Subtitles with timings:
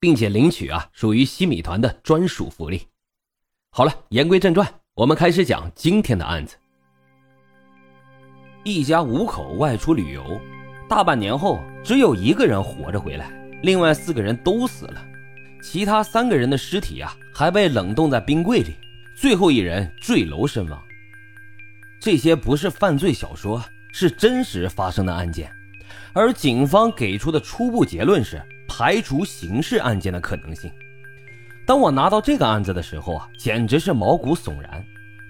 [0.00, 2.86] 并且领取啊，属于西米团的专属福利。
[3.70, 6.56] 好了，言归正传，我们开始讲今天的案子。
[8.64, 10.40] 一家五口外出旅游，
[10.88, 13.30] 大半年后只有一个人活着回来，
[13.62, 15.04] 另外四个人都死了，
[15.62, 18.74] 其他三个人的尸体啊还被冷冻在冰柜里，
[19.16, 20.82] 最后一人坠楼身亡。
[22.00, 25.50] 这些不是犯罪小说，是真实发生的案件，
[26.12, 28.40] 而警方给出的初步结论是。
[28.78, 30.70] 排除刑事案件的可能性。
[31.66, 34.84] 当我拿到这个案子的时候啊，简直是毛骨悚然。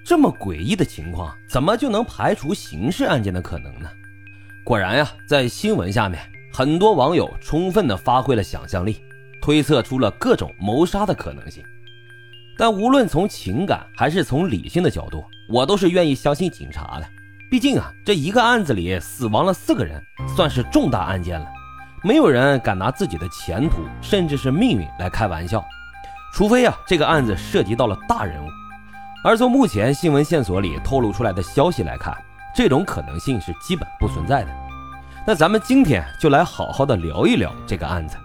[0.04, 3.88] 这么诡异的情况，怎么就能排除刑事案件的可能呢？
[4.64, 6.20] 果然呀，在新闻下面，
[6.52, 9.02] 很多网友充分的发挥了想象力，
[9.40, 11.64] 推测出了各种谋杀的可能性。
[12.58, 17.08] 但无论从情感还是从理性的角度，我都是愿意相信警察的。
[17.50, 20.02] 毕竟啊，这一个案子里死亡了四个人，
[20.36, 21.46] 算是重大案件了。
[22.02, 25.64] 没有人敢拿自己的前途，甚至是命运来开玩笑，
[26.32, 28.48] 除非啊，这个案子涉及到了大人物。
[29.24, 32.16] 而从目前新闻线索里透露出来的消息来看，
[32.54, 34.50] 这种可能性是基本不存在的。
[35.26, 38.16] 那咱们今天就来好好的聊一聊这个案子。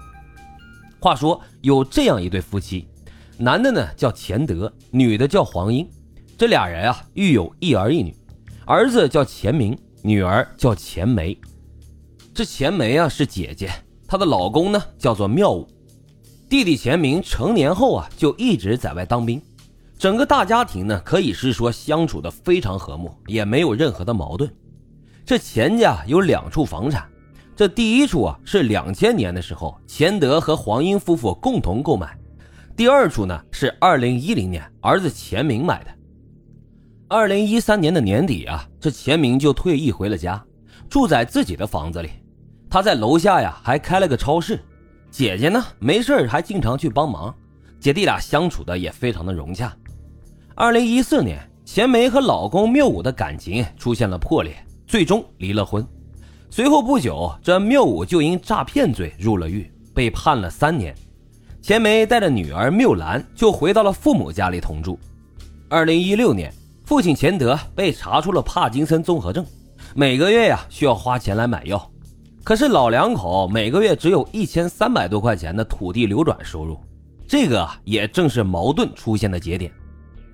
[1.00, 2.88] 话说有这样一对夫妻，
[3.38, 5.90] 男的呢叫钱德，女的叫黄英，
[6.38, 8.16] 这俩人啊育有一儿一女，
[8.66, 11.36] 儿子叫钱明，女儿叫钱梅。
[12.34, 13.70] 这钱梅啊是姐姐，
[14.08, 15.68] 她的老公呢叫做妙武，
[16.50, 19.40] 弟弟钱明成年后啊就一直在外当兵，
[20.00, 24.52] 整个大家庭呢可以是说相处的非常和睦，也没有任何的矛盾。
[25.24, 27.08] 这钱家有两处房产，
[27.56, 32.18] 这第一处啊是两千年的时候钱德和黄英夫妇共同购买，
[32.76, 35.92] 第二处呢是二零一零年儿子钱明买的。
[37.08, 40.44] 二零一三年的年底啊，这钱明就退役回了家，
[40.90, 42.10] 住在自己的房子里。
[42.74, 44.60] 他在楼下呀，还开了个超市。
[45.12, 47.32] 姐姐呢，没事还经常去帮忙，
[47.80, 49.72] 姐弟俩相处的也非常的融洽。
[50.56, 54.56] 二零一四年，钱梅和老公缪武的感情出现了破裂，
[54.88, 55.88] 最终离了婚。
[56.50, 60.96] 随后不久，这缪武就因诈骗罪入了狱，被判了三年。
[61.62, 64.98] 钱梅带着女儿缪兰就回到了父母家里同住。
[65.70, 66.52] 二零一六年，
[66.86, 69.46] 父亲钱德被查出了帕金森综合症，
[69.94, 71.88] 每个月呀需要花钱来买药。
[72.44, 76.78] 可是老两口每个月只有一千三百多块钱的土地流转收入，
[77.26, 79.72] 这个也正是矛盾出现的节点。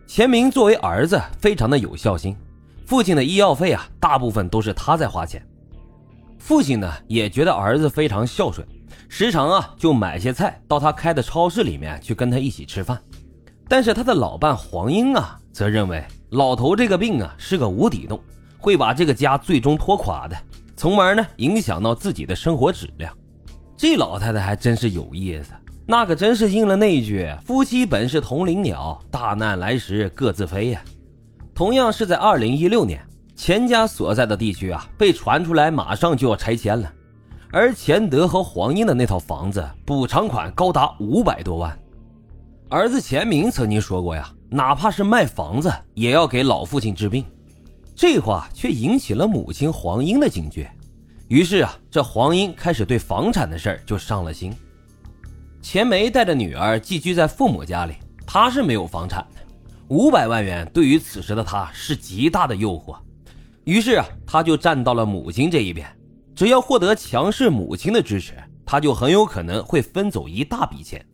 [0.07, 2.35] 钱明作为儿子非常的有孝心，
[2.83, 5.45] 父亲的医药费啊大部分都是他在花钱。
[6.39, 8.67] 父亲呢也觉得儿子非常孝顺，
[9.07, 12.99] 时常啊就买些菜到他开的超市里面去跟他一起吃饭。
[13.67, 18.19] 但是他的老伴黄英啊则认为老头这个病啊是个无底洞，
[18.57, 20.35] 会把这个家最终拖垮的。
[20.79, 23.13] 从而呢，影响到自己的生活质量。
[23.75, 25.51] 这老太太还真是有意思，
[25.85, 30.81] 那可真是应了那句“夫妻本是同林鸟，大难来时各自飞”呀。
[31.53, 36.89] 同样是在二零一六年，钱家所在的地区啊，被传出来马上就要拆迁了，
[37.51, 41.77] 而钱德和黄英的那套房子补偿款高达五百多万。
[42.69, 47.25] 儿子钱明曾经说过呀，哪怕是卖房子，也要给老父亲治病。
[48.01, 50.71] 这话却引起了母亲黄英的警觉，
[51.27, 54.55] 于是啊，这黄英开始对房产的事儿就上了心。
[55.61, 57.95] 钱梅带着女儿寄居在父母家里，
[58.25, 59.41] 她是没有房产的，
[59.89, 62.97] 五百万元对于此时的她是极大的诱惑，
[63.65, 65.85] 于是啊，她就站到了母亲这一边。
[66.33, 68.33] 只要获得强势母亲的支持，
[68.65, 71.05] 她就很有可能会分走一大笔钱。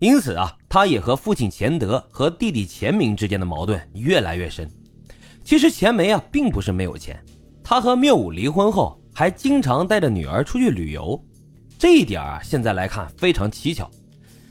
[0.00, 4.68] 因此啊，她也和父亲钱德和弟弟钱明之间的矛盾越来越深。
[5.46, 7.16] 其实钱梅啊，并不是没有钱，
[7.62, 11.24] 他和缪武离婚后，还经常带着女儿出去旅游，
[11.78, 13.88] 这一点啊，现在来看非常蹊跷，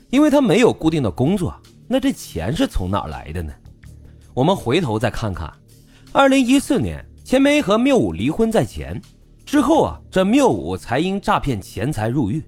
[0.08, 1.54] 因为他没有固定的工作，
[1.86, 3.52] 那这钱是从哪来的呢？
[4.32, 5.52] 我们回头再看看，
[6.12, 8.98] 二零一四年，钱梅和缪武离婚在前，
[9.44, 12.42] 之后啊，这缪武才因诈骗钱财入狱。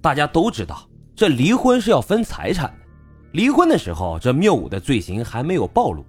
[0.00, 0.84] 大家都知道，
[1.14, 2.86] 这离婚是要分财产的，
[3.34, 6.04] 离婚的时候，这缪武的罪行还没有暴露。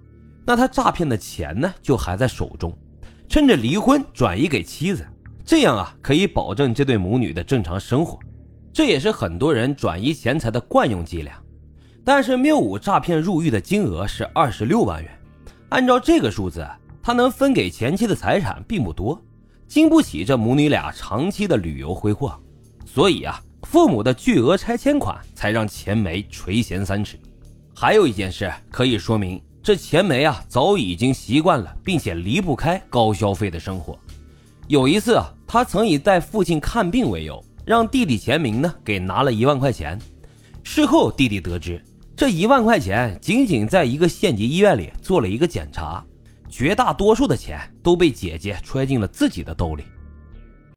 [0.49, 2.75] 那他诈骗的钱呢，就还在手中，
[3.27, 5.05] 趁着离婚转移给妻子，
[5.45, 8.17] 这样啊可以保证这对母女的正常生活。
[8.73, 11.39] 这也是很多人转移钱财的惯用伎俩。
[12.03, 15.11] 但是缪武诈骗入狱的金额是二十六万元，
[15.69, 16.67] 按照这个数字，
[16.99, 19.23] 他能分给前妻的财产并不多，
[19.67, 22.35] 经不起这母女俩长期的旅游挥霍，
[22.87, 27.19] 所以啊，父母的巨额拆迁款才让钱梅垂涎三尺。
[27.75, 33.97] 还有一件事可以说明，这钱梅啊早已经习惯了并且离不开高消费的生活。
[34.67, 39.99] 有一次啊，他曾以带父亲看病为由，让弟弟钱明呢给拿了一万块钱。
[40.63, 41.83] 事后弟弟得知，
[42.15, 46.03] 这一万块钱仅仅在一个县级医院里做了一个检查，
[46.49, 49.83] 绝大多数的钱都被姐姐揣进了自己的兜里。